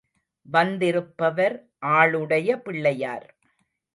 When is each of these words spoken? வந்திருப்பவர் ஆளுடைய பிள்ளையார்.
வந்திருப்பவர் 0.45 1.55
ஆளுடைய 1.91 2.55
பிள்ளையார். 2.57 3.27